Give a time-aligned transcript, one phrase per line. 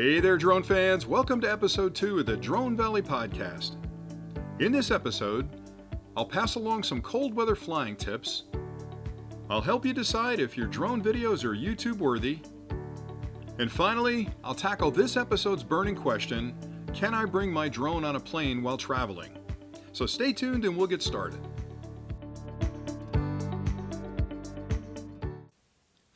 [0.00, 1.06] Hey there, drone fans.
[1.06, 3.76] Welcome to episode two of the Drone Valley podcast.
[4.58, 5.46] In this episode,
[6.16, 8.44] I'll pass along some cold weather flying tips.
[9.50, 12.38] I'll help you decide if your drone videos are YouTube worthy.
[13.58, 16.54] And finally, I'll tackle this episode's burning question
[16.94, 19.36] Can I bring my drone on a plane while traveling?
[19.92, 21.46] So stay tuned and we'll get started.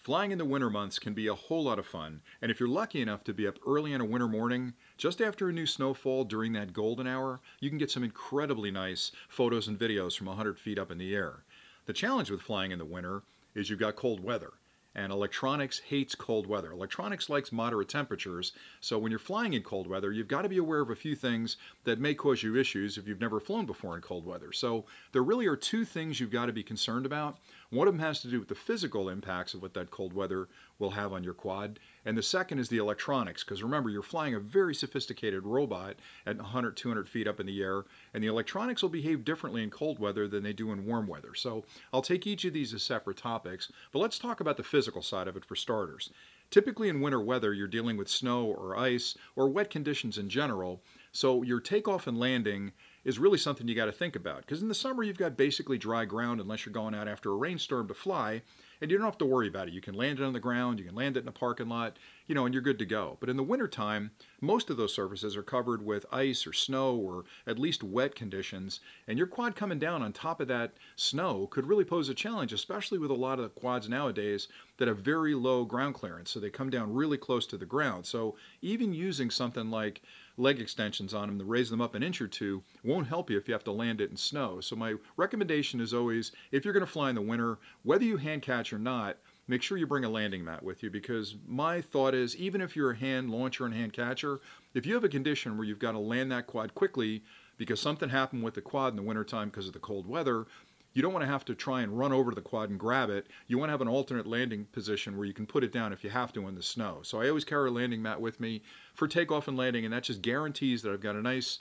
[0.05, 2.69] Flying in the winter months can be a whole lot of fun, and if you're
[2.69, 6.25] lucky enough to be up early on a winter morning, just after a new snowfall
[6.25, 10.59] during that golden hour, you can get some incredibly nice photos and videos from 100
[10.59, 11.45] feet up in the air.
[11.87, 13.23] The challenge with flying in the winter
[13.55, 14.53] is you've got cold weather
[14.95, 16.71] and electronics hates cold weather.
[16.71, 20.59] Electronics likes moderate temperatures, so when you're flying in cold weather, you've got to be
[20.59, 23.97] aware of a few things that may cause you issues if you've never flown before
[23.97, 24.53] in cold weather.
[24.53, 27.39] So there really are two things you've got to be concerned about.
[27.71, 30.49] One of them has to do with the physical impacts of what that cold weather
[30.79, 34.35] will have on your quad, and the second is the electronics, because remember, you're flying
[34.35, 38.83] a very sophisticated robot at 100, 200 feet up in the air, and the electronics
[38.83, 41.35] will behave differently in cold weather than they do in warm weather.
[41.35, 45.03] So I'll take each of these as separate topics, but let's talk about the physical
[45.03, 46.11] side of it for starters.
[46.51, 50.83] Typically in winter weather, you're dealing with snow or ice or wet conditions in general,
[51.11, 52.73] so your takeoff and landing
[53.05, 54.39] is really something you got to think about.
[54.39, 57.37] Because in the summer, you've got basically dry ground unless you're going out after a
[57.37, 58.43] rainstorm to fly
[58.81, 59.75] and you don't have to worry about it.
[59.75, 61.99] You can land it on the ground, you can land it in a parking lot,
[62.27, 63.17] you know, and you're good to go.
[63.21, 67.25] But in the wintertime, most of those surfaces are covered with ice or snow or
[67.47, 71.67] at least wet conditions, and your quad coming down on top of that snow could
[71.67, 75.35] really pose a challenge, especially with a lot of the quads nowadays that have very
[75.35, 78.07] low ground clearance, so they come down really close to the ground.
[78.07, 80.03] So even using something like
[80.37, 83.39] leg extensions on them to raise them up an inch or two won't help you
[83.39, 84.61] if you have to land it in snow.
[84.61, 88.17] So my recommendation is always, if you're going to fly in the winter, whether you
[88.17, 91.81] hand catch or not, make sure you bring a landing mat with you because my
[91.81, 94.41] thought is even if you're a hand launcher and hand catcher,
[94.75, 97.23] if you have a condition where you've got to land that quad quickly
[97.57, 100.47] because something happened with the quad in the wintertime because of the cold weather,
[100.95, 103.11] you don't want to have to try and run over to the quad and grab
[103.11, 103.27] it.
[103.49, 106.05] You want to have an alternate landing position where you can put it down if
[106.05, 107.01] you have to in the snow.
[107.03, 108.63] So I always carry a landing mat with me
[108.95, 111.61] for takeoff and landing, and that just guarantees that I've got a nice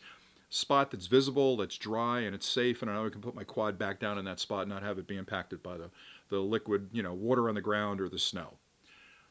[0.51, 3.43] spot that's visible, that's dry, and it's safe, and I know I can put my
[3.43, 5.89] quad back down in that spot and not have it be impacted by the,
[6.33, 8.57] the liquid, you know, water on the ground or the snow.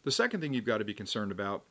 [0.04, 1.64] The second thing you've got to be concerned about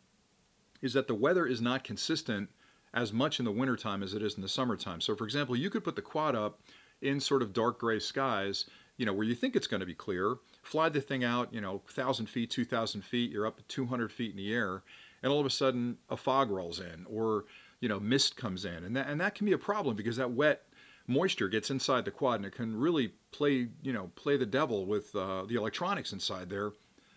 [0.81, 2.49] is that the weather is not consistent
[2.93, 4.99] as much in the wintertime as it is in the summertime.
[4.99, 6.59] So, for example, you could put the quad up
[7.01, 8.65] in sort of dark gray skies,
[8.97, 11.61] you know, where you think it's going to be clear, fly the thing out, you
[11.61, 14.83] know, 1,000 feet, 2,000 feet, you're up at 200 feet in the air,
[15.23, 17.45] and all of a sudden a fog rolls in or,
[17.79, 18.83] you know, mist comes in.
[18.83, 20.63] And that, and that can be a problem because that wet
[21.11, 24.85] moisture gets inside the quad and it can really play, you know, play the devil
[24.85, 26.71] with uh, the electronics inside there.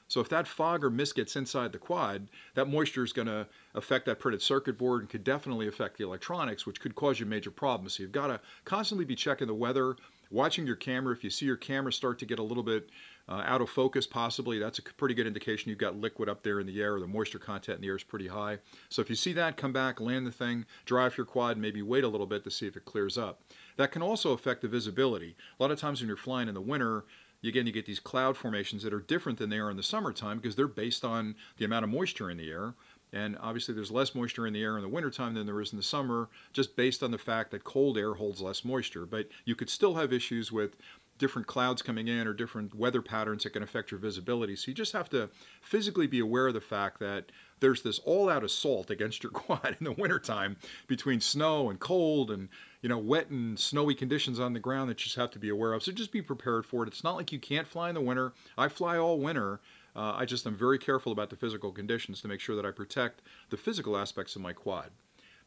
[0.09, 3.47] So if that fog or mist gets inside the quad, that moisture is going to
[3.75, 7.27] affect that printed circuit board and could definitely affect the electronics, which could cause you
[7.27, 7.95] major problems.
[7.95, 9.97] So you've got to constantly be checking the weather,
[10.31, 11.15] watching your camera.
[11.15, 12.91] If you see your camera start to get a little bit
[13.29, 16.61] uh, out of focus, possibly, that's a pretty good indication you've got liquid up there
[16.61, 18.59] in the air or the moisture content in the air is pretty high.
[18.91, 22.05] So if you see that, come back, land the thing, drive your quad, maybe wait
[22.05, 23.41] a little bit to see if it clears up.
[23.77, 25.37] That can also affect the visibility.
[25.59, 27.05] A lot of times when you're flying in the winter,
[27.43, 30.39] again, you get these cloud formations that are different than they are in the summertime
[30.39, 32.75] because they're based on the amount of moisture in the air.
[33.13, 35.77] And obviously, there's less moisture in the air in the wintertime than there is in
[35.77, 39.07] the summer, just based on the fact that cold air holds less moisture.
[39.07, 40.77] But you could still have issues with
[41.19, 44.57] different clouds coming in or different weather patterns that can affect your visibility.
[44.57, 45.31] So you just have to
[45.63, 47.27] physically be aware of the fact that
[47.61, 50.57] there's this all out assault against your quad in the wintertime
[50.87, 52.49] between snow and cold and
[52.83, 55.49] you know wet and snowy conditions on the ground that you just have to be
[55.49, 55.83] aware of.
[55.83, 56.89] So just be prepared for it.
[56.89, 58.33] It's not like you can't fly in the winter.
[58.57, 59.61] I fly all winter.
[59.97, 62.71] Uh, i just am very careful about the physical conditions to make sure that i
[62.73, 64.91] protect the physical aspects of my quad.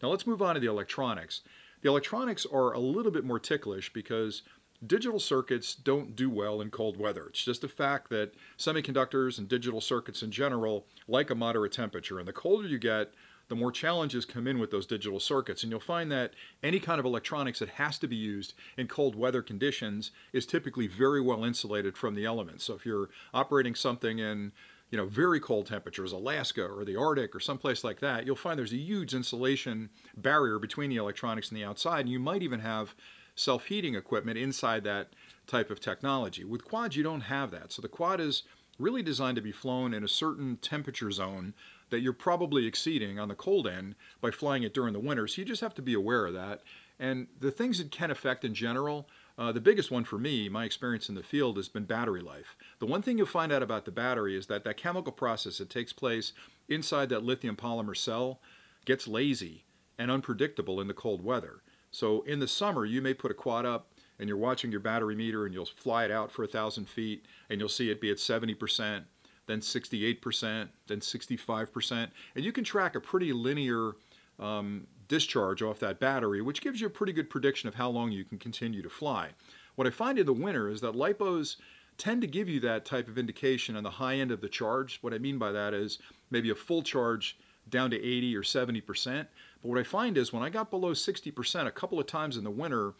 [0.02, 1.42] Now let's move on to the electronics.
[1.82, 4.42] The electronics are a little bit more ticklish because
[4.86, 7.26] digital circuits don't do well in cold weather.
[7.28, 12.20] It's just a fact that semiconductors and digital circuits in general like a moderate temperature.
[12.20, 13.12] And the colder you get,
[13.48, 15.64] the more challenges come in with those digital circuits.
[15.64, 19.16] And you'll find that any kind of electronics that has to be used in cold
[19.16, 22.66] weather conditions is typically very well insulated from the elements.
[22.66, 24.52] So if you're operating something in
[24.90, 28.58] you know, very cold temperatures, Alaska or the Arctic or someplace like that, you'll find
[28.58, 32.02] there's a huge insulation barrier between the electronics and the outside.
[32.02, 32.96] And you might even have
[33.38, 35.14] self heating equipment inside that
[35.46, 36.44] type of technology.
[36.44, 37.72] With quads, you don't have that.
[37.72, 38.44] So the quad is
[38.78, 41.54] really designed to be flown in a certain temperature zone
[41.90, 45.26] that you're probably exceeding on the cold end by flying it during the winter.
[45.28, 46.64] So you just have to be aware of that.
[47.00, 49.08] And the things it can affect in general
[49.40, 52.58] Uh, the biggest one for me, my experience in the field, has been battery life.
[52.80, 55.70] The one thing you'll find out about the battery is that that chemical process that
[55.70, 56.34] takes place
[56.68, 58.40] inside that lithium polymer cell
[58.84, 59.64] gets lazy
[59.96, 61.62] and unpredictable in the cold weather.
[61.98, 63.88] So in the summer, you may put a quad up
[64.20, 67.26] and you're watching your battery meter and you'll fly it out for a thousand feet
[67.50, 69.02] and you'll see it be at 70%,
[69.48, 72.08] then 68%, then 65%.
[72.36, 73.94] And you can track a pretty linear
[74.38, 78.12] um, discharge off that battery, which gives you a pretty good prediction of how long
[78.12, 79.30] you can continue to fly.
[79.74, 81.56] What I find in the winter is that LiPos
[81.98, 85.00] tend to give you that type of indication on the high end of the charge.
[85.02, 85.98] What I mean by that is
[86.30, 87.40] maybe a full charge
[87.72, 89.26] down to 80 or 70%.
[89.62, 92.44] But what I find is when I got below 60% a couple of times in
[92.44, 92.94] the winter,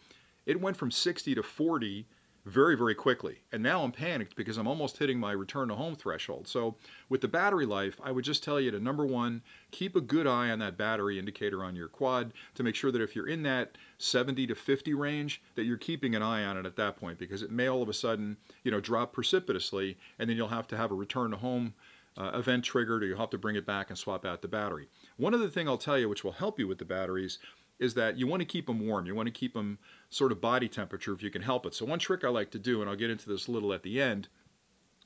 [0.46, 2.06] it went from 60 to 40
[2.48, 3.38] very, very quickly.
[3.52, 6.48] And now I'm panicked because I'm almost hitting my return to home threshold.
[6.48, 6.76] So
[7.08, 10.26] with the battery life, I would just tell you to number one, keep a good
[10.26, 13.42] eye on that battery indicator on your quad to make sure that if you're in
[13.42, 17.18] that 70 to 50 range, that you're keeping an eye on it at that point
[17.18, 20.68] because it may all of a sudden, you know, drop precipitously and then you'll have
[20.68, 21.74] to have a return to home
[22.16, 24.88] uh, event triggered or you'll have to bring it back and swap out the battery.
[25.18, 27.38] One other thing I'll tell you which will help you with the batteries
[27.78, 29.06] is that you want to keep them warm.
[29.06, 29.78] You want to keep them
[30.10, 31.74] sort of body temperature if you can help it.
[31.74, 33.82] So one trick I like to do, and I'll get into this a little at
[33.82, 34.28] the end,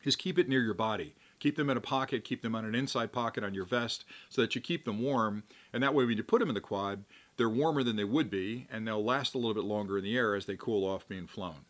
[0.05, 1.15] is keep it near your body.
[1.39, 4.43] Keep them in a pocket, keep them on an inside pocket on your vest so
[4.43, 5.43] that you keep them warm.
[5.73, 7.05] And that way, when you put them in the quad,
[7.37, 10.17] they're warmer than they would be, and they'll last a little bit longer in the
[10.17, 11.65] air as they cool off being flown.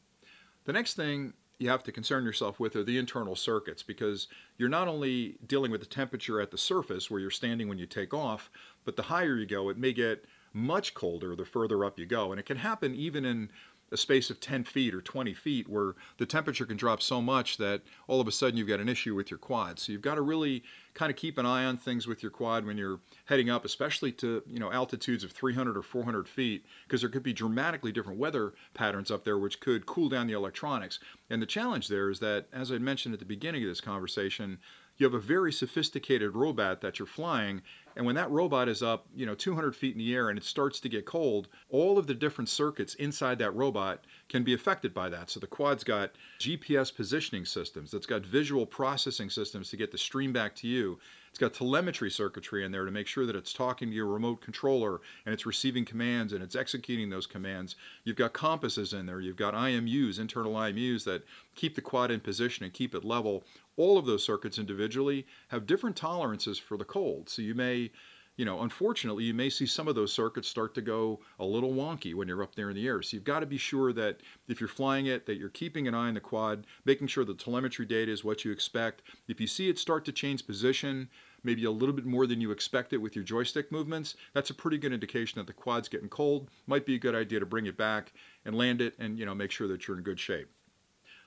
[0.64, 4.28] The next thing you have to concern yourself with are the internal circuits because
[4.58, 7.87] you're not only dealing with the temperature at the surface where you're standing when you
[7.87, 8.50] take off,
[8.84, 12.32] but the higher you go, it may get much colder the further up you go.
[12.32, 13.49] And it can happen even in
[13.92, 17.58] a space of 10 feet or 20 feet where the temperature can drop so much
[17.58, 19.78] that all of a sudden you've got an issue with your quad.
[19.78, 20.62] So you've got to really
[20.94, 24.12] kind of keep an eye on things with your quad when you're heading up, especially
[24.12, 28.18] to you know altitudes of 300 or 400 feet, because there could be dramatically different
[28.18, 30.98] weather patterns up there which could cool down the electronics.
[31.30, 34.58] And the challenge there is that, as I mentioned at the beginning of this conversation,
[34.96, 37.62] you have a very sophisticated robot that you're flying
[37.96, 40.44] and when that robot is up, you know, 200 feet in the air and it
[40.44, 44.94] starts to get cold, all of the different circuits inside that robot can be affected
[44.94, 45.30] by that.
[45.30, 49.98] So the quad's got GPS positioning systems, it's got visual processing systems to get the
[49.98, 50.98] stream back to you.
[51.32, 54.43] It's got telemetry circuitry in there to make sure that it's talking to your remote
[54.43, 57.76] controller and it's receiving commands and it's executing those commands.
[58.05, 59.19] You've got compasses in there.
[59.19, 61.25] You've got IMUs, internal IMUs that
[61.55, 63.44] keep the quad in position and keep it level.
[63.79, 67.31] All of those circuits individually have different tolerances for the cold.
[67.31, 67.90] So you may
[68.37, 71.75] you know, unfortunately, you may see some of those circuits start to go a little
[71.75, 73.02] wonky when you're up there in the air.
[73.02, 75.94] So you've got to be sure that if you're flying it, that you're keeping an
[75.94, 79.02] eye on the quad, making sure the telemetry data is what you expect.
[79.29, 81.11] If you see it start to change position,
[81.44, 84.55] maybe a little bit more than you expect it with your joystick movements, that's a
[84.55, 86.49] pretty good indication that the quad's getting cold.
[86.67, 88.14] Might be a good idea to bring it back
[88.46, 90.49] and land it and, you know, make sure that you're in good shape.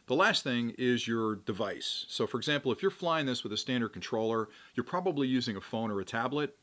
[0.07, 2.05] The last thing is your device.
[2.07, 5.61] So for example, if you're flying this with a standard controller, you're probably using a
[5.61, 6.55] phone or a tablet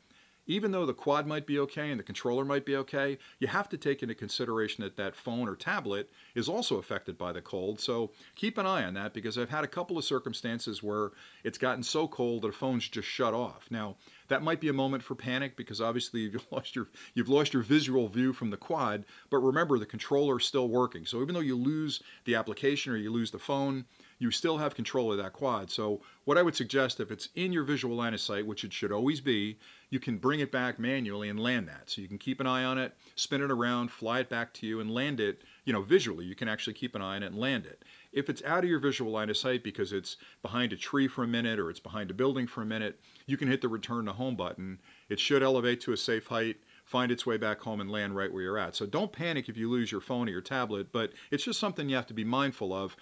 [0.46, 3.68] even though the quad might be okay and the controller might be okay, you have
[3.68, 7.80] to take into consideration that that phone or tablet is also affected by the cold.
[7.80, 11.12] So keep an eye on that because I've had a couple of circumstances where
[11.44, 13.68] it's gotten so cold that a phone's just shut off.
[13.70, 13.96] Now,
[14.28, 17.62] that might be a moment for panic because obviously you've lost your you've lost your
[17.62, 21.06] visual view from the quad, but remember the controller is still working.
[21.06, 23.84] So even though you lose the application or you lose the phone,
[24.18, 25.70] you still have control of that quad.
[25.70, 28.72] So what I would suggest if it's in your visual line of sight, which it
[28.72, 29.58] should always be,
[29.92, 31.90] you can bring it back manually and land that.
[31.90, 34.66] So you can keep an eye on it, spin it around, fly it back to
[34.66, 36.24] you and land it, you know, visually.
[36.24, 37.84] You can actually keep an eye on it and land it.
[38.10, 41.24] If it's out of your visual line of sight because it's behind a tree for
[41.24, 44.06] a minute or it's behind a building for a minute, you can hit the return
[44.06, 44.80] to home button.
[45.10, 46.56] It should elevate to a safe height
[46.86, 48.74] find its way back home and land right where you're at.
[48.74, 51.88] So don't panic if you lose your phone or your tablet, but it's just something
[51.88, 52.96] you have to be mindful of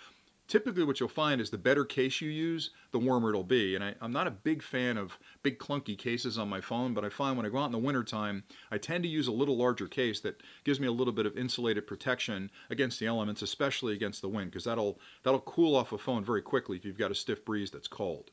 [0.50, 3.76] typically what you'll find is the better case you use, the warmer it'll be.
[3.76, 7.04] And I, am not a big fan of big clunky cases on my phone, but
[7.04, 9.56] I find when I go out in the wintertime, I tend to use a little
[9.56, 13.94] larger case that gives me a little bit of insulated protection against the elements, especially
[13.94, 17.12] against the wind, because that'll that'll cool off a phone very quickly if you've got
[17.12, 18.32] a stiff breeze that's cold.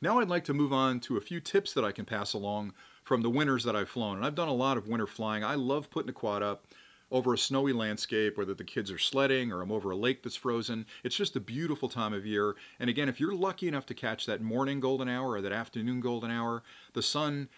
[0.00, 2.72] Now I'd like to move on to a few tips that I can pass along
[3.02, 4.18] from the winters that I've flown.
[4.18, 5.42] And I've done a lot of winter flying.
[5.42, 6.66] I love putting a quad up
[7.10, 10.36] over a snowy landscape, whether the kids are sledding or I'm over a lake that's
[10.36, 10.86] frozen.
[11.04, 12.56] It's just a beautiful time of year.
[12.78, 16.00] And again, if you're lucky enough to catch that morning golden hour or that afternoon
[16.00, 16.62] golden hour,
[16.92, 17.48] the sun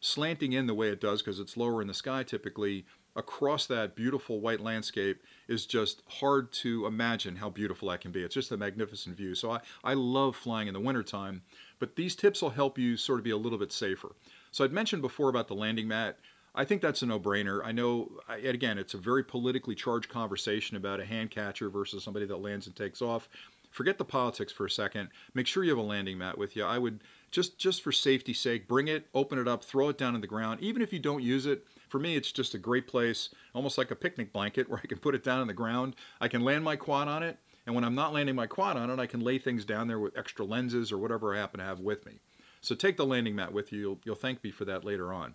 [0.00, 2.86] slanting in the way it does because it's lower in the sky typically
[3.16, 8.22] across that beautiful white landscape is just hard to imagine how beautiful that can be.
[8.22, 9.34] It's just a magnificent view.
[9.34, 11.42] So I, I love flying in the wintertime,
[11.78, 14.12] but these tips will help you sort of be a little bit safer.
[14.52, 16.18] So I'd mentioned before about the landing mat.
[16.54, 17.64] I think that's a no-brainer.
[17.64, 22.26] I know, again, it's a very politically charged conversation about a hand catcher versus somebody
[22.26, 23.28] that lands and takes off.
[23.70, 25.10] Forget the politics for a second.
[25.32, 26.64] Make sure you have a landing mat with you.
[26.64, 30.16] I would just just for safety's sake, bring it, open it up, throw it down
[30.16, 30.60] on the ground.
[30.60, 33.92] Even if you don't use it, for me, it's just a great place, almost like
[33.92, 35.94] a picnic blanket where I can put it down on the ground.
[36.20, 38.90] I can land my quad on it, and when I'm not landing my quad on
[38.90, 41.66] it, I can lay things down there with extra lenses or whatever I happen to
[41.66, 42.18] have with me.
[42.60, 43.78] So take the landing mat with you.
[43.80, 45.34] You'll, you'll thank me for that later on.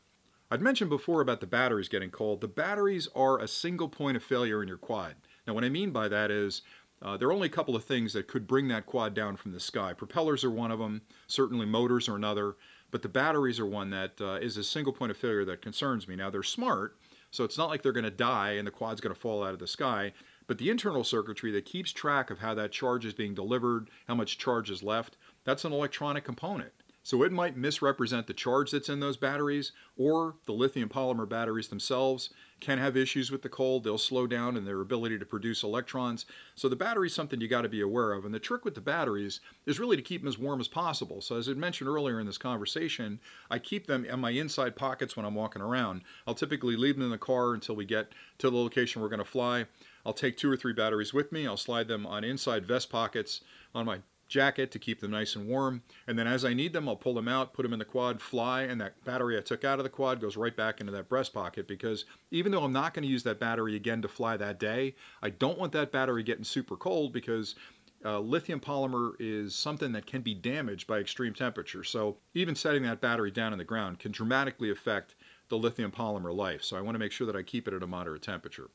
[0.51, 2.41] I'd mentioned before about the batteries getting cold.
[2.41, 5.15] The batteries are a single point of failure in your quad.
[5.47, 6.61] Now, what I mean by that is
[7.01, 9.53] uh, there are only a couple of things that could bring that quad down from
[9.53, 9.93] the sky.
[9.93, 12.57] Propellers are one of them, certainly motors are another,
[12.91, 16.07] but the batteries are one that uh, is a single point of failure that concerns
[16.07, 16.15] me.
[16.15, 16.95] Now, they're smart,
[17.31, 19.53] so it's not like they're going to die and the quad's going to fall out
[19.53, 20.13] of the sky,
[20.45, 24.13] but the internal circuitry that keeps track of how that charge is being delivered, how
[24.13, 26.71] much charge is left, that's an electronic component.
[27.05, 31.67] So it might misrepresent the charge that's in those batteries, or the lithium polymer batteries
[31.67, 33.83] themselves can have issues with the cold.
[33.83, 36.25] They'll slow down in their ability to produce electrons.
[36.55, 38.25] So the battery is something you got to be aware of.
[38.25, 41.21] And the trick with the batteries is really to keep them as warm as possible.
[41.21, 43.19] So as I mentioned earlier in this conversation,
[43.51, 46.01] I keep them in my inside pockets when I'm walking around.
[46.25, 49.19] I'll typically leave them in the car until we get to the location we're going
[49.19, 49.67] to fly.
[50.07, 51.45] I'll take two or three batteries with me.
[51.45, 53.41] I'll slide them on inside vest pockets
[53.75, 55.83] on my jacket to keep them nice and warm.
[56.07, 58.21] And then as I need them, I'll pull them out, put them in the quad,
[58.21, 61.09] fly, and that battery I took out of the quad goes right back into that
[61.09, 64.37] breast pocket because even though I'm not going to use that battery again to fly
[64.37, 67.55] that day, I don't want that battery getting super cold because
[68.03, 71.83] uh, lithium polymer is something that can be damaged by extreme temperature.
[71.83, 75.15] So even setting that battery down in the ground can dramatically affect
[75.49, 76.63] the lithium polymer life.
[76.63, 78.69] So I want to make sure that I keep it at a moderate temperature.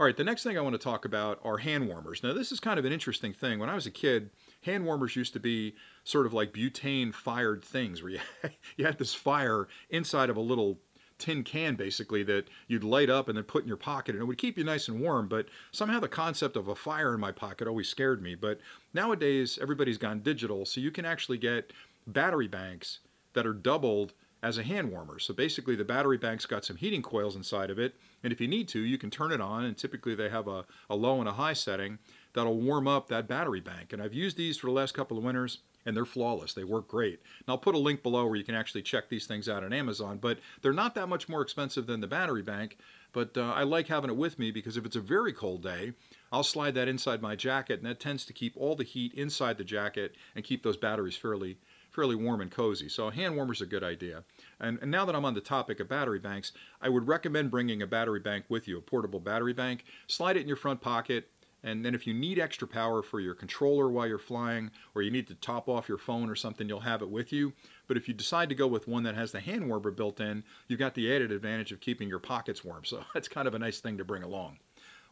[0.00, 2.22] All right, the next thing I want to talk about are hand warmers.
[2.22, 3.58] Now, this is kind of an interesting thing.
[3.58, 4.30] When I was a kid,
[4.62, 5.74] hand warmers used to be
[6.04, 8.20] sort of like butane fired things where you,
[8.76, 10.78] you had this fire inside of a little
[11.18, 14.24] tin can basically that you'd light up and then put in your pocket and it
[14.24, 17.32] would keep you nice and warm but somehow the concept of a fire in my
[17.32, 18.60] pocket always scared me but
[18.94, 21.72] nowadays everybody's gone digital so you can actually get
[22.06, 23.00] battery banks
[23.34, 24.12] that are doubled
[24.42, 25.18] as a hand warmer.
[25.18, 28.48] So basically, the battery bank's got some heating coils inside of it, and if you
[28.48, 31.28] need to, you can turn it on, and typically they have a, a low and
[31.28, 31.98] a high setting
[32.34, 33.92] that'll warm up that battery bank.
[33.92, 36.52] And I've used these for the last couple of winters, and they're flawless.
[36.52, 37.20] They work great.
[37.38, 39.72] And I'll put a link below where you can actually check these things out on
[39.72, 42.78] Amazon, but they're not that much more expensive than the battery bank.
[43.12, 45.92] But uh, I like having it with me because if it's a very cold day,
[46.30, 49.56] I'll slide that inside my jacket, and that tends to keep all the heat inside
[49.56, 51.58] the jacket and keep those batteries fairly
[51.90, 52.88] fairly warm and cozy.
[52.88, 54.22] So a hand warmer is a good idea.
[54.60, 57.82] And, and now that I'm on the topic of battery banks, I would recommend bringing
[57.82, 59.84] a battery bank with you, a portable battery bank.
[60.06, 61.28] Slide it in your front pocket.
[61.64, 65.10] And then if you need extra power for your controller while you're flying, or you
[65.10, 67.52] need to top off your phone or something, you'll have it with you.
[67.88, 70.44] But if you decide to go with one that has the hand warmer built in,
[70.68, 72.84] you've got the added advantage of keeping your pockets warm.
[72.84, 74.58] So that's kind of a nice thing to bring along.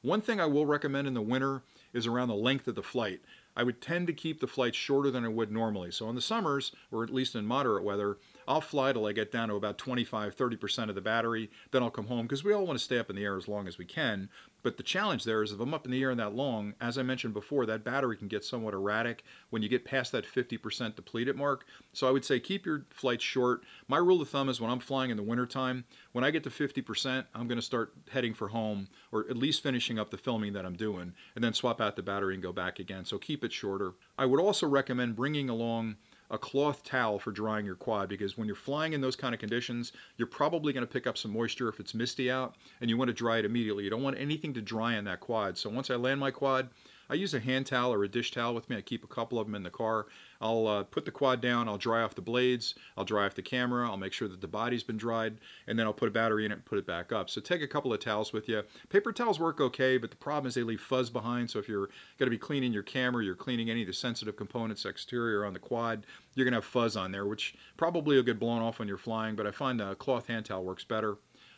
[0.03, 1.63] One thing I will recommend in the winter
[1.93, 3.21] is around the length of the flight.
[3.57, 5.91] I would tend to keep the flight shorter than I would normally.
[5.91, 9.33] So in the summers, or at least in moderate weather, I'll fly till I get
[9.33, 11.51] down to about 25, 30% of the battery.
[11.71, 13.49] Then I'll come home because we all want to stay up in the air as
[13.49, 14.29] long as we can.
[14.63, 17.03] But the challenge there is if I'm up in the air that long, as I
[17.03, 21.37] mentioned before, that battery can get somewhat erratic when you get past that 50% depleted
[21.37, 21.67] mark.
[21.93, 23.63] So I would say keep your flights short.
[23.87, 26.51] My rule of thumb is when I'm flying in the wintertime, when I get to
[26.51, 30.53] 50%, I'm going to start heading for home or at least finishing up the filming
[30.55, 33.05] that I'm doing and then swap out the battery and go back again.
[33.05, 33.93] So keep it shorter.
[34.19, 35.97] I would also recommend bringing along
[36.31, 39.41] a cloth towel for drying your quad because when you're flying in those kind of
[39.41, 42.97] conditions, you're probably going to pick up some moisture if it's misty out and you
[42.97, 43.85] want to dry it immediately.
[43.85, 45.57] You don't want anything to dry on that quad.
[45.57, 46.69] So once I land my quad,
[47.09, 48.77] I use a hand towel or a dish towel with me.
[48.77, 50.07] I keep a couple of them in the car.
[50.41, 53.43] I'll uh, put the quad down, I'll dry off the blades, I'll dry off the
[53.43, 56.45] camera, I'll make sure that the body's been dried, and then I'll put a battery
[56.45, 57.31] in it and put it back up.
[57.31, 58.63] So take a couple of towels with you.
[58.89, 61.51] Paper towels work okay, but the problem is they leave fuzz behind.
[61.51, 64.37] So if you're going to be cleaning your camera, you're cleaning any of the sensitive
[64.37, 68.23] components, exterior on the quad, you're going to have fuzz on there, which probably will
[68.23, 71.17] get blown off when you're flying, but I find a cloth hand towel works better.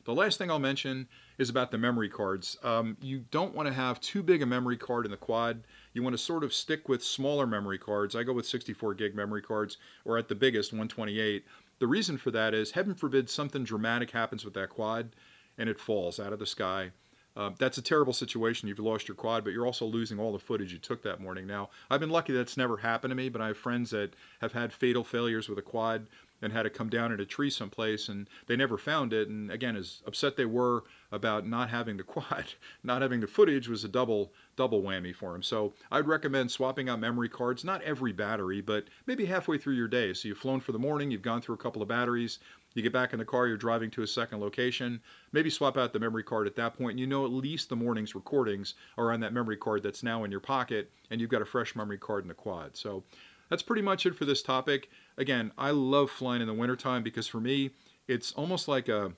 [0.08, 2.56] The last thing I'll mention is about the memory cards.
[2.62, 5.64] Um, you don't want to have too big a memory card in the quad.
[5.92, 8.16] You want to sort of stick with smaller memory cards.
[8.16, 11.44] I go with 64 gig memory cards, or at the biggest, 128.
[11.78, 15.10] The reason for that is, heaven forbid, something dramatic happens with that quad
[15.58, 16.90] and it falls out of the sky.
[17.36, 18.66] Uh, that's a terrible situation.
[18.66, 21.46] You've lost your quad, but you're also losing all the footage you took that morning.
[21.46, 24.52] Now, I've been lucky that's never happened to me, but I have friends that have
[24.52, 26.06] had fatal failures with a quad
[26.42, 29.50] and had to come down in a tree someplace and they never found it and
[29.50, 32.47] again as upset they were about not having the quad
[32.83, 36.88] not having the footage was a double double whammy for them so i'd recommend swapping
[36.88, 40.61] out memory cards not every battery but maybe halfway through your day so you've flown
[40.61, 42.38] for the morning you've gone through a couple of batteries
[42.75, 45.00] You get back in the car, you're driving to a second location,
[45.33, 47.76] maybe swap out the memory card at that point, and you know at least the
[47.76, 51.42] morning's recordings are on that memory card that's now in your pocket, and you've got
[51.42, 52.76] a fresh memory card in the quad.
[52.76, 53.02] So
[53.49, 54.90] that's pretty much it for this topic.
[55.18, 57.70] Again, I love flying in the wintertime because for me,
[58.06, 59.12] it's almost like a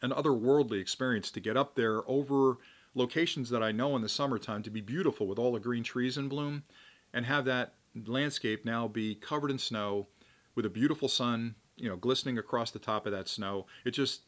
[0.00, 2.56] an otherworldly experience to get up there over
[2.94, 6.18] locations that I know in the summertime to be beautiful with all the green trees
[6.18, 6.64] in bloom
[7.12, 7.74] and have that
[8.06, 10.08] landscape now be covered in snow
[10.56, 13.66] with a beautiful sun, you know, glistening across the top of that snow.
[13.84, 14.22] It just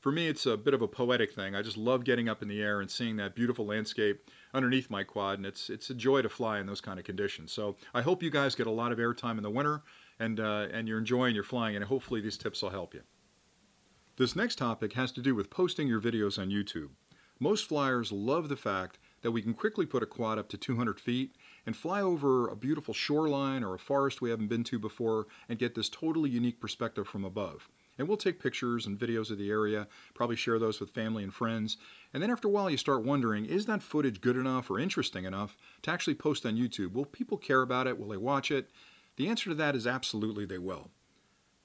[0.00, 1.54] for me it's a bit of a poetic thing.
[1.54, 5.04] I just love getting up in the air and seeing that beautiful landscape underneath my
[5.04, 7.52] quad and it's it's a joy to fly in those kind of conditions.
[7.52, 9.82] So, I hope you guys get a lot of airtime in the winter
[10.20, 13.02] and uh, and you're enjoying your flying and hopefully these tips will help you.
[14.16, 16.90] This next topic has to do with posting your videos on YouTube.
[17.42, 21.00] Most flyers love the fact that we can quickly put a quad up to 200
[21.00, 21.34] feet
[21.64, 25.58] and fly over a beautiful shoreline or a forest we haven't been to before and
[25.58, 27.70] get this totally unique perspective from above.
[27.98, 31.32] And we'll take pictures and videos of the area, probably share those with family and
[31.32, 31.78] friends.
[32.12, 35.24] And then after a while, you start wondering is that footage good enough or interesting
[35.24, 36.92] enough to actually post on YouTube?
[36.92, 37.98] Will people care about it?
[37.98, 38.70] Will they watch it?
[39.20, 40.88] The answer to that is absolutely they will.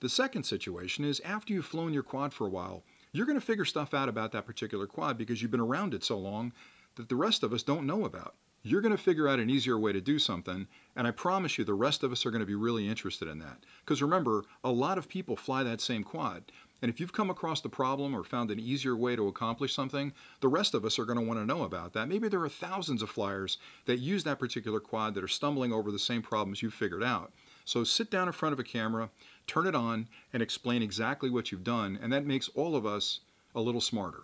[0.01, 2.83] The second situation is after you've flown your quad for a while,
[3.13, 6.03] you're going to figure stuff out about that particular quad because you've been around it
[6.03, 6.51] so long
[6.95, 8.35] that the rest of us don't know about.
[8.61, 11.63] You're going to figure out an easier way to do something, and I promise you
[11.63, 13.63] the rest of us are going to be really interested in that.
[13.85, 16.51] Because remember, a lot of people fly that same quad.
[16.81, 20.11] And if you've come across the problem or found an easier way to accomplish something,
[20.41, 22.09] the rest of us are going to want to know about that.
[22.09, 25.89] Maybe there are thousands of flyers that use that particular quad that are stumbling over
[25.89, 27.31] the same problems you've figured out.
[27.65, 29.09] So sit down in front of a camera,
[29.47, 33.21] turn it on, and explain exactly what you've done, and that makes all of us
[33.53, 34.23] a little smarter.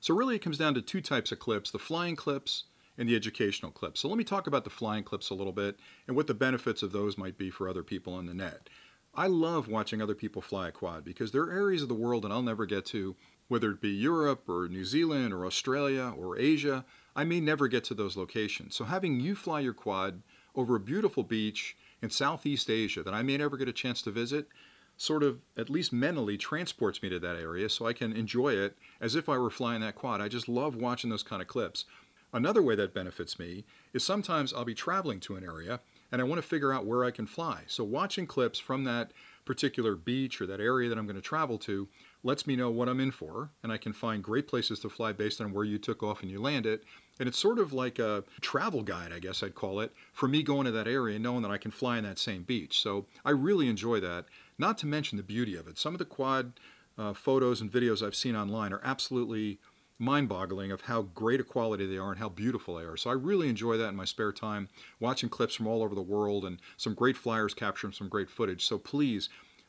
[0.00, 2.64] So really it comes down to two types of clips, the flying clips
[2.98, 4.00] and the educational clips.
[4.00, 6.82] So let me talk about the flying clips a little bit and what the benefits
[6.82, 8.68] of those might be for other people on the net.
[9.14, 12.24] I love watching other people fly a quad because there are areas of the world
[12.24, 13.14] that I'll never get to,
[13.48, 16.84] whether it be Europe or New Zealand or Australia or Asia.
[17.14, 18.74] I may never get to those locations.
[18.74, 20.22] So having you fly your quad
[20.56, 24.10] over a beautiful beach in Southeast Asia that I may never get a chance to
[24.10, 24.48] visit
[24.96, 28.76] sort of, at least mentally, transports me to that area so I can enjoy it
[29.00, 30.20] as if I were flying that quad.
[30.20, 31.86] I just love watching those kind of clips.
[32.34, 36.24] Another way that benefits me is sometimes I'll be traveling to an area and I
[36.24, 37.62] want to figure out where I can fly.
[37.66, 39.12] So watching clips from that
[39.44, 41.88] particular beach or that area that I'm going to travel to
[42.22, 45.12] lets me know what I'm in for, and I can find great places to fly
[45.12, 46.80] based on where you took off and you landed.
[47.22, 50.42] And it's sort of like a travel guide, I guess I'd call it, for me
[50.42, 52.80] going to that area and knowing that I can fly in that same beach.
[52.80, 54.24] So I really enjoy that,
[54.58, 55.78] not to mention the beauty of it.
[55.78, 56.54] Some of the quad
[56.98, 59.60] uh, photos and videos I've seen online are absolutely
[60.00, 62.96] mind boggling of how great a quality they are and how beautiful they are.
[62.96, 66.02] So I really enjoy that in my spare time, watching clips from all over the
[66.02, 68.64] world and some great flyers capturing some great footage.
[68.64, 69.28] So please,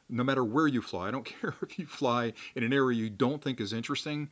[0.09, 3.11] no matter where you fly, I don't care if you fly in an area you
[3.11, 4.29] don't think is interesting,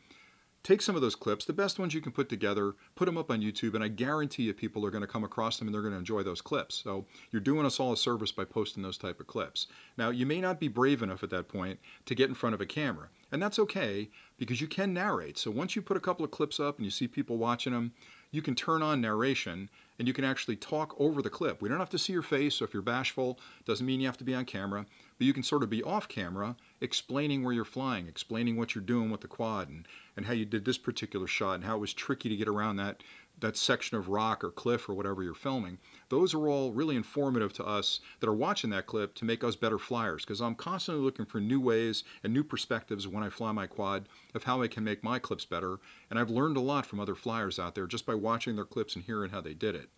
[0.63, 3.31] take some of those clips, the best ones you can put together, put them up
[3.31, 5.81] on YouTube, and I guarantee you people are going to come across them and they're
[5.81, 6.75] going to enjoy those clips.
[6.75, 9.67] So you're doing us all a service by posting those type of clips.
[9.97, 12.61] Now, you may not be brave enough at that point to get in front of
[12.61, 15.37] a camera, and that's okay because you can narrate.
[15.37, 17.93] So once you put a couple of clips up and you see people watching them,
[18.31, 19.69] you can turn on narration
[19.99, 21.61] and you can actually talk over the clip.
[21.61, 24.17] We don't have to see your face, so if you're bashful, doesn't mean you have
[24.17, 24.85] to be on camera,
[25.21, 28.83] but you can sort of be off camera explaining where you're flying, explaining what you're
[28.83, 31.79] doing with the quad and, and how you did this particular shot and how it
[31.79, 33.03] was tricky to get around that
[33.39, 35.77] that section of rock or cliff or whatever you're filming.
[36.09, 39.55] Those are all really informative to us that are watching that clip to make us
[39.55, 43.51] better flyers because I'm constantly looking for new ways and new perspectives when I fly
[43.51, 45.77] my quad of how I can make my clips better.
[46.09, 48.95] And I've learned a lot from other flyers out there just by watching their clips
[48.95, 49.89] and hearing how they did it.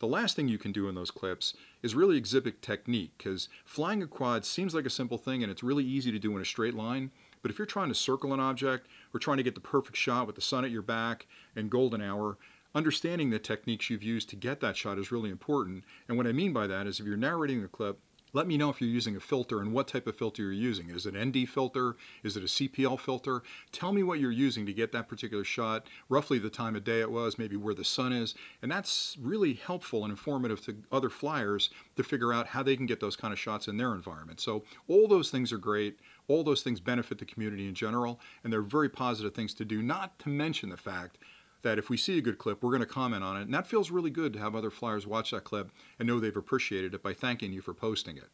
[0.00, 4.02] The last thing you can do in those clips is really exhibit technique because flying
[4.02, 6.44] a quad seems like a simple thing and it's really easy to do in a
[6.44, 7.10] straight line.
[7.42, 10.26] But if you're trying to circle an object or trying to get the perfect shot
[10.26, 12.38] with the sun at your back and golden hour,
[12.74, 15.84] understanding the techniques you've used to get that shot is really important.
[16.08, 17.98] And what I mean by that is if you're narrating the clip,
[18.34, 20.90] let me know if you're using a filter and what type of filter you're using.
[20.90, 21.96] Is it an ND filter?
[22.22, 23.42] Is it a CPL filter?
[23.72, 27.00] Tell me what you're using to get that particular shot, roughly the time of day
[27.00, 28.34] it was, maybe where the sun is.
[28.60, 32.86] And that's really helpful and informative to other flyers to figure out how they can
[32.86, 34.40] get those kind of shots in their environment.
[34.40, 36.00] So all those things are great.
[36.26, 39.82] All those things benefit the community in general, and they're very positive things to do,
[39.82, 41.18] not to mention the fact
[41.64, 43.42] that if we see a good clip, we're going to comment on it.
[43.42, 46.36] And that feels really good to have other flyers watch that clip and know they've
[46.36, 48.28] appreciated it by thanking you for posting it.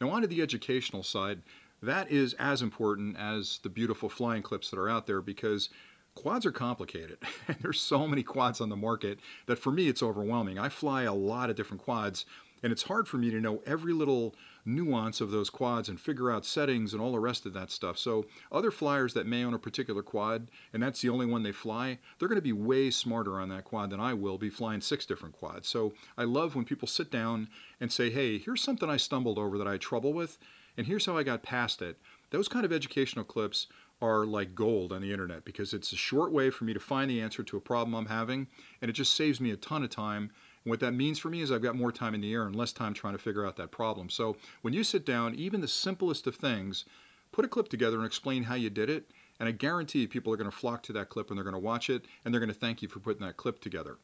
[0.00, 1.40] Now, on to the educational side,
[1.82, 5.70] that is as important as the beautiful flying clips that are out there because
[6.14, 7.18] quads are complicated.
[7.48, 10.58] and there's so many quads on the market that for me it's overwhelming.
[10.58, 12.26] I fly a lot of different quads
[12.62, 14.34] And it's hard for me to know every little
[14.64, 17.98] nuance of those quads and figure out settings and all the rest of that stuff.
[17.98, 21.52] So other flyers that may own a particular quad, and that's the only one they
[21.52, 24.80] fly, they're going to be way smarter on that quad than I will be flying
[24.80, 25.68] six different quads.
[25.68, 27.48] So I love when people sit down
[27.80, 30.38] and say, hey, here's something I stumbled over that I had trouble with,
[30.76, 31.98] and here's how I got past it.
[32.30, 33.66] Those kind of educational clips
[34.02, 37.08] are like gold on the internet because it's a short way for me to find
[37.08, 38.48] the answer to a problem I'm having,
[38.82, 40.30] and it just saves me a ton of time.
[40.64, 42.56] And what that means for me is I've got more time in the air and
[42.56, 44.08] less time trying to figure out that problem.
[44.08, 46.84] So when you sit down, even the simplest of things,
[47.32, 50.36] put a clip together and explain how you did it, and I guarantee people are
[50.36, 52.52] going to flock to that clip and they're going to watch it and they're going
[52.52, 53.98] to thank you for putting that clip together.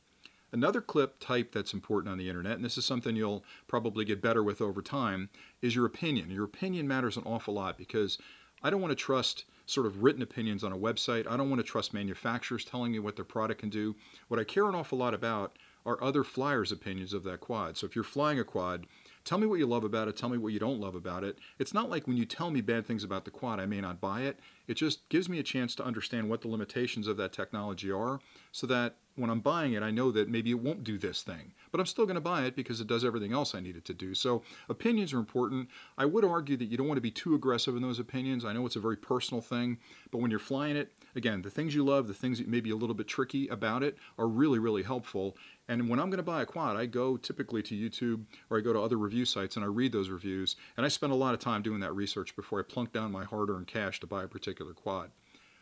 [0.52, 4.20] Another clip type that's important on the internet, and this is something you'll probably get
[4.20, 5.30] better with over time,
[5.62, 6.28] is your opinion.
[6.28, 8.18] Your opinion matters an awful lot because
[8.62, 11.30] I don't want to trust sort of written opinions on a website.
[11.30, 13.94] I don't want to trust manufacturers telling me what their product can do.
[14.26, 17.76] What I care an awful lot about are other flyers' opinions of that quad.
[17.76, 18.86] So if you're flying a quad,
[19.24, 21.38] tell me what you love about it, tell me what you don't love about it.
[21.58, 24.00] It's not like when you tell me bad things about the quad, I may not
[24.00, 24.38] buy it.
[24.66, 28.20] It just gives me a chance to understand what the limitations of that technology are
[28.52, 31.52] so that when I'm buying it, I know that maybe it won't do this thing,
[31.70, 33.84] but I'm still going to buy it because it does everything else I need it
[33.86, 34.14] to do.
[34.14, 35.68] So opinions are important.
[35.98, 38.44] I would argue that you don't want to be too aggressive in those opinions.
[38.44, 39.78] I know it's a very personal thing,
[40.10, 42.70] but when you're flying it, again, the things you love, the things that may be
[42.70, 45.36] a little bit tricky about it are really, really helpful.
[45.70, 48.60] And when I'm going to buy a quad, I go typically to YouTube or I
[48.60, 50.56] go to other review sites and I read those reviews.
[50.76, 53.22] And I spend a lot of time doing that research before I plunk down my
[53.22, 55.12] hard earned cash to buy a particular quad.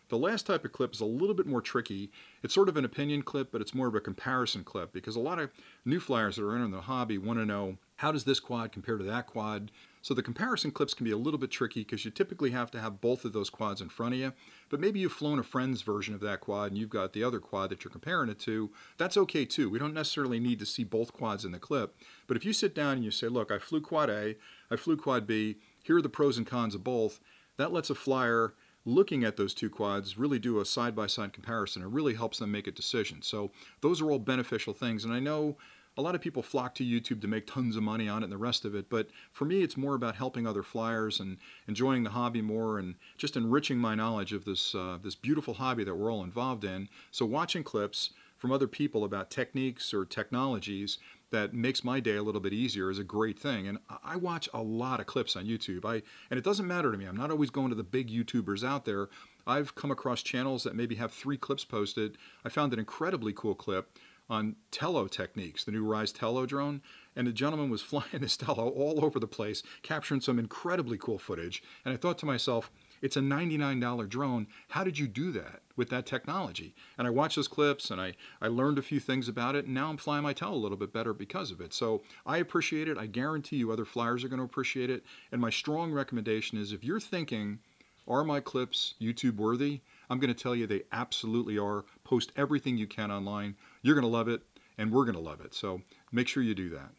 [0.09, 2.11] The last type of clip is a little bit more tricky.
[2.43, 5.21] It's sort of an opinion clip, but it's more of a comparison clip because a
[5.21, 5.51] lot of
[5.85, 8.97] new flyers that are entering the hobby want to know how does this quad compare
[8.97, 9.71] to that quad?
[10.03, 12.81] So the comparison clips can be a little bit tricky because you typically have to
[12.81, 14.33] have both of those quads in front of you.
[14.69, 17.41] But maybe you've flown a friend's version of that quad and you've got the other
[17.41, 18.71] quad that you're comparing it to.
[18.97, 19.69] That's okay too.
[19.69, 21.97] We don't necessarily need to see both quads in the clip.
[22.27, 24.37] But if you sit down and you say, look, I flew quad A,
[24.71, 27.21] I flew quad B, here are the pros and cons of both,
[27.57, 31.33] that lets a flyer looking at those two quads really do a side by side
[31.33, 31.83] comparison.
[31.83, 33.21] It really helps them make a decision.
[33.23, 33.51] So
[33.83, 35.05] those are all beneficial things.
[35.05, 35.59] And I know
[35.99, 38.33] a lot of people flock to YouTube to make tons of money on it and
[38.33, 42.05] the rest of it, but for me, it's more about helping other flyers and enjoying
[42.05, 45.97] the hobby more and just enriching my knowledge of this uh, this beautiful hobby that
[45.97, 46.89] we're all involved in.
[47.11, 50.99] So watching clips from other people about techniques or technologies
[51.31, 53.67] that makes my day a little bit easier is a great thing.
[53.67, 55.85] And I watch a lot of clips on YouTube.
[55.85, 57.07] I and it doesn't matter to me.
[57.07, 59.09] I'm not always going to the big YouTubers out there.
[59.49, 62.19] I've come across channels that maybe have three clips posted.
[62.45, 63.99] I found an incredibly cool clip
[64.31, 66.83] on Tello techniques, the new Ryze Tello drone,
[67.17, 71.19] and the gentleman was flying this Tello all over the place, capturing some incredibly cool
[71.19, 71.63] footage.
[71.85, 74.49] And I thought to myself, it's a $99 drone.
[74.69, 76.75] How did you do that with that technology?
[76.99, 79.75] And I watched those clips and I, I learned a few things about it, and
[79.75, 81.73] now I'm flying my tail a little bit better because of it.
[81.73, 82.99] So I appreciate it.
[82.99, 85.05] I guarantee you other flyers are going to appreciate it.
[85.33, 87.61] And my strong recommendation is if you're thinking,
[88.09, 89.81] are my clips YouTube worthy?
[90.11, 91.85] I'm going to tell you they absolutely are.
[92.05, 93.55] Post everything you can online.
[93.83, 94.43] You're going to love it,
[94.77, 95.55] and we're going to love it.
[95.55, 96.91] So make sure you do that.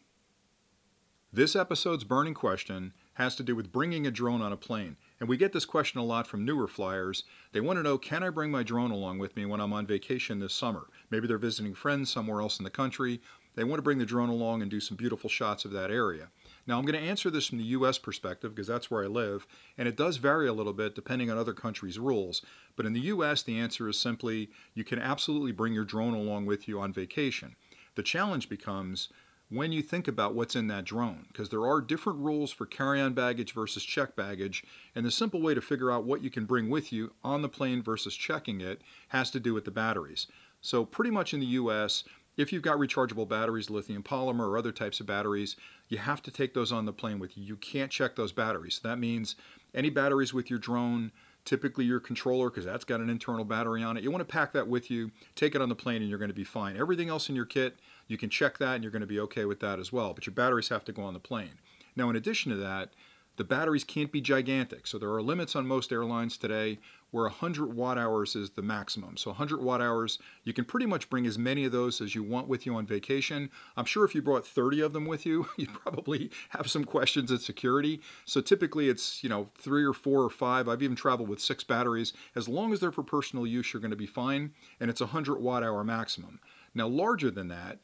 [1.31, 4.97] This episode's burning question has to do with bringing a drone on a plane.
[5.19, 7.23] And we get this question a lot from newer flyers.
[7.51, 9.85] They want to know can I bring my drone along with me when I'm on
[9.85, 10.87] vacation this summer?
[11.11, 13.21] Maybe they're visiting friends somewhere else in the country.
[13.53, 16.29] They want to bring the drone along and do some beautiful shots of that area.
[16.69, 19.47] Now, I'm going to answer this from the US perspective because that's where I live,
[19.75, 22.43] and it does vary a little bit depending on other countries' rules.
[22.75, 26.45] But in the US, the answer is simply you can absolutely bring your drone along
[26.45, 27.55] with you on vacation.
[27.95, 29.09] The challenge becomes
[29.49, 33.01] when you think about what's in that drone, because there are different rules for carry
[33.01, 36.45] on baggage versus check baggage, and the simple way to figure out what you can
[36.45, 40.27] bring with you on the plane versus checking it has to do with the batteries.
[40.61, 42.03] So, pretty much in the US,
[42.39, 45.57] if you've got rechargeable batteries, lithium polymer, or other types of batteries,
[45.89, 47.43] you have to take those on the plane with you.
[47.43, 48.79] You can't check those batteries.
[48.81, 49.35] That means
[49.75, 51.11] any batteries with your drone,
[51.43, 54.53] typically your controller, because that's got an internal battery on it, you want to pack
[54.53, 56.77] that with you, take it on the plane, and you're going to be fine.
[56.77, 57.75] Everything else in your kit,
[58.07, 60.13] you can check that and you're going to be okay with that as well.
[60.13, 61.59] But your batteries have to go on the plane.
[61.97, 62.91] Now, in addition to that,
[63.35, 64.87] the batteries can't be gigantic.
[64.87, 66.79] So there are limits on most airlines today
[67.11, 69.17] where 100 watt hours is the maximum.
[69.17, 72.23] So 100 watt hours, you can pretty much bring as many of those as you
[72.23, 73.49] want with you on vacation.
[73.77, 77.31] I'm sure if you brought 30 of them with you, you'd probably have some questions
[77.31, 78.01] at security.
[78.25, 80.67] So typically it's, you know, three or four or five.
[80.67, 82.13] I've even traveled with six batteries.
[82.35, 84.51] As long as they're for personal use, you're going to be fine.
[84.79, 86.39] And it's 100 watt hour maximum.
[86.75, 87.79] Now larger than that,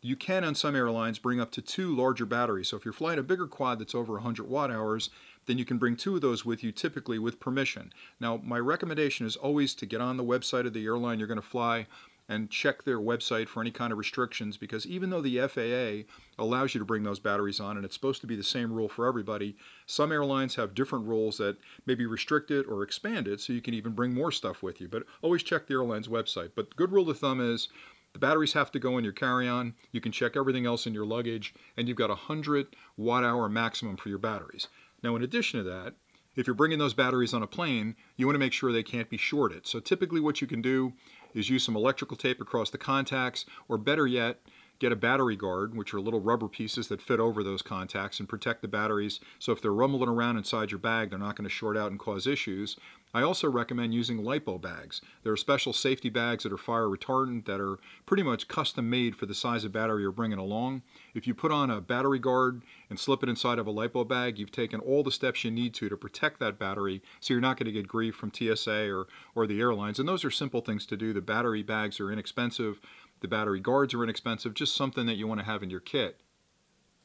[0.00, 2.68] you can on some airlines bring up to two larger batteries.
[2.68, 5.10] So if you're flying a bigger quad that's over 100 watt hours,
[5.46, 7.92] then you can bring two of those with you typically with permission.
[8.20, 11.40] Now, my recommendation is always to get on the website of the airline you're going
[11.40, 11.86] to fly,
[12.28, 16.06] and check their website for any kind of restrictions because even though the FAA
[16.42, 18.88] allows you to bring those batteries on and it's supposed to be the same rule
[18.88, 19.56] for everybody,
[19.86, 21.56] some airlines have different rules that
[21.86, 24.88] maybe restrict it or expand it so you can even bring more stuff with you.
[24.88, 26.50] But always check the airline's website.
[26.54, 27.68] But good rule of thumb is
[28.12, 29.74] the batteries have to go in your carry-on.
[29.92, 33.48] You can check everything else in your luggage and you've got a 100 watt hour
[33.48, 34.68] maximum for your batteries.
[35.02, 35.94] Now in addition to that,
[36.34, 39.10] if you're bringing those batteries on a plane, you want to make sure they can't
[39.10, 39.66] be shorted.
[39.66, 40.92] So typically what you can do
[41.34, 44.40] is use some electrical tape across the contacts, or better yet,
[44.78, 48.28] get a battery guard, which are little rubber pieces that fit over those contacts and
[48.28, 49.20] protect the batteries.
[49.38, 51.98] So if they're rumbling around inside your bag, they're not going to short out and
[51.98, 52.76] cause issues.
[53.14, 55.00] I also recommend using LiPo bags.
[55.22, 59.16] There are special safety bags that are fire retardant that are pretty much custom made
[59.16, 60.82] for the size of battery you're bringing along.
[61.14, 64.38] If you put on a battery guard and slip it inside of a LiPo bag,
[64.38, 67.56] you've taken all the steps you need to to protect that battery so you're not
[67.56, 69.98] going to get grief from TSA or, or the airlines.
[69.98, 71.14] And those are simple things to do.
[71.14, 72.78] The battery bags are inexpensive.
[73.20, 76.20] The battery guards are inexpensive, just something that you want to have in your kit.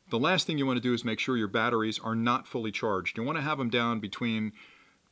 [0.10, 2.72] The last thing you want to do is make sure your batteries are not fully
[2.72, 3.18] charged.
[3.18, 4.52] You want to have them down between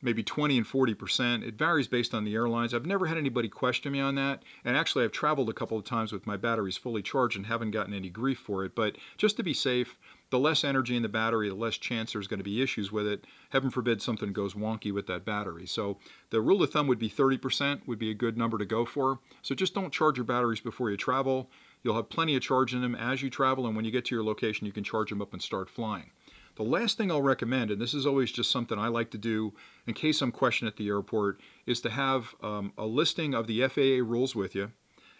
[0.02, 1.44] maybe 20 and 40 percent.
[1.44, 2.74] It varies based on the airlines.
[2.74, 4.42] I've never had anybody question me on that.
[4.64, 7.70] And actually, I've traveled a couple of times with my batteries fully charged and haven't
[7.70, 8.74] gotten any grief for it.
[8.74, 9.96] But just to be safe,
[10.32, 13.06] the less energy in the battery, the less chance there's going to be issues with
[13.06, 13.26] it.
[13.50, 15.66] Heaven forbid something goes wonky with that battery.
[15.66, 15.98] So
[16.30, 19.18] the rule of thumb would be 30% would be a good number to go for.
[19.42, 21.50] So just don't charge your batteries before you travel.
[21.82, 24.14] You'll have plenty of charge in them as you travel, and when you get to
[24.14, 26.12] your location, you can charge them up and start flying.
[26.56, 29.52] The last thing I'll recommend, and this is always just something I like to do
[29.86, 33.68] in case I'm questioned at the airport, is to have um, a listing of the
[33.68, 34.72] FAA rules with you.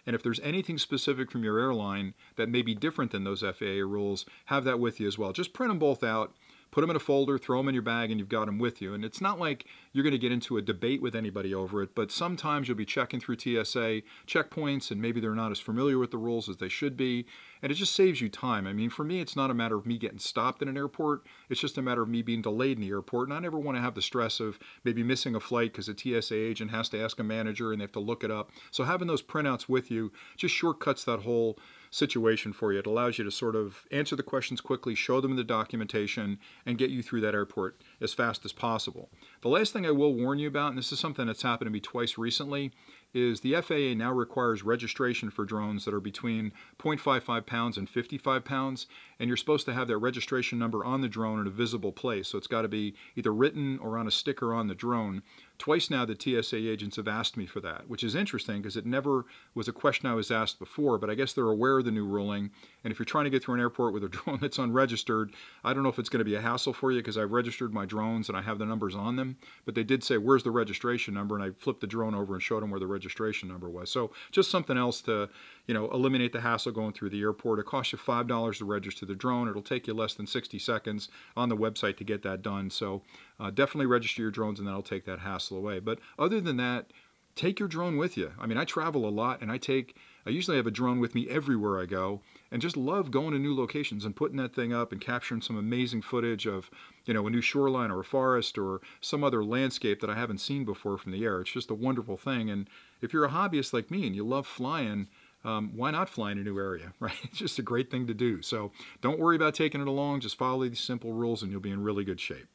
[0.05, 3.83] And if there's anything specific from your airline that may be different than those FAA
[3.85, 5.33] rules, have that with you as well.
[5.33, 6.33] Just print them both out
[6.73, 8.81] put them in a folder, throw them in your bag, and you've got them with
[8.81, 8.95] you.
[8.95, 11.93] And it's not like you're going to get into a debate with anybody over it,
[11.93, 16.09] but sometimes you'll be checking through TSA checkpoints, and maybe they're not as familiar with
[16.09, 17.27] the rules as they should be,
[17.63, 18.67] and it just saves you time.
[18.67, 21.25] I mean, for me, it's not a matter of me getting stopped in an airport,
[21.49, 23.77] it's just a matter of me being delayed in the airport, and I never want
[23.77, 27.01] to have the stress of maybe missing a flight because a TSA agent has to
[27.01, 28.51] ask a manager and they have to look it up.
[28.69, 31.57] So having those printouts with you just shortcuts that whole
[31.93, 32.79] situation for you.
[32.79, 36.77] It allows you to sort of answer the questions quickly, show them the documentation, and
[36.77, 39.09] get you through that airport as fast as possible.
[39.41, 41.71] The last thing I will warn you about, and this is something that's happened to
[41.71, 42.71] me twice recently,
[43.13, 48.43] is the FAA now requires registration for drones that are between 0.55 pounds and 55
[48.43, 48.87] pounds,
[49.19, 52.27] and you're supposed to have that registration number on the drone in a visible place.
[52.27, 55.21] So it's got to be either written or on a sticker on the drone.
[55.59, 58.85] Twice now the TSA agents have asked me for that, which is interesting because it
[58.85, 61.91] never was a question I was asked before, but I guess they're aware of the
[61.91, 62.49] new ruling.
[62.83, 65.31] And if you're trying to get through an airport with a drone that's unregistered,
[65.63, 67.73] I don't know if it's going to be a hassle for you because I've registered
[67.73, 69.37] my drones and I have the numbers on them.
[69.65, 71.35] But they did say, Where's the registration number?
[71.35, 73.91] And I flipped the drone over and showed them where the registration number was.
[73.91, 75.29] So just something else to
[75.67, 77.59] you know, eliminate the hassle going through the airport.
[77.59, 79.47] It costs you $5 to register the drone.
[79.47, 82.69] It'll take you less than 60 seconds on the website to get that done.
[82.69, 83.01] So
[83.39, 85.79] uh, definitely register your drones and that'll take that hassle away.
[85.79, 86.91] But other than that,
[87.35, 88.31] take your drone with you.
[88.39, 89.95] I mean, I travel a lot and I take,
[90.25, 92.21] I usually have a drone with me everywhere I go
[92.51, 95.57] and just love going to new locations and putting that thing up and capturing some
[95.57, 96.69] amazing footage of,
[97.05, 100.37] you know, a new shoreline or a forest or some other landscape that I haven't
[100.39, 101.41] seen before from the air.
[101.41, 102.49] It's just a wonderful thing.
[102.49, 102.69] And
[103.01, 105.07] if you're a hobbyist like me and you love flying,
[105.45, 107.15] um, why not fly in a new area, right?
[107.23, 108.41] It's just a great thing to do.
[108.41, 110.21] So don't worry about taking it along.
[110.21, 112.47] Just follow these simple rules and you'll be in really good shape.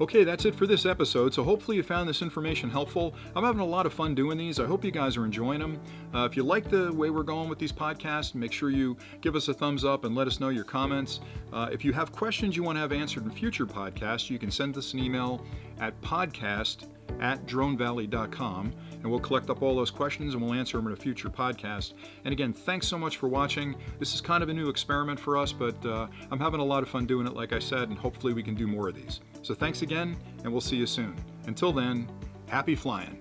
[0.00, 1.34] Okay, that's it for this episode.
[1.34, 3.14] So hopefully you found this information helpful.
[3.36, 4.58] I'm having a lot of fun doing these.
[4.58, 5.78] I hope you guys are enjoying them.
[6.14, 9.36] Uh, if you like the way we're going with these podcasts, make sure you give
[9.36, 11.20] us a thumbs up and let us know your comments.
[11.52, 14.50] Uh, if you have questions you want to have answered in future podcasts, you can
[14.50, 15.44] send us an email
[15.78, 16.86] at podcast
[17.20, 20.96] at dronevalley.com, and we'll collect up all those questions and we'll answer them in a
[20.96, 21.94] future podcast.
[22.24, 23.74] And again, thanks so much for watching.
[23.98, 26.82] This is kind of a new experiment for us, but uh, I'm having a lot
[26.82, 29.20] of fun doing it, like I said, and hopefully we can do more of these.
[29.42, 31.16] So thanks again, and we'll see you soon.
[31.46, 32.08] Until then,
[32.46, 33.19] happy flying.